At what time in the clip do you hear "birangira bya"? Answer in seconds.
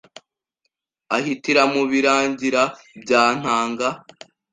1.91-3.23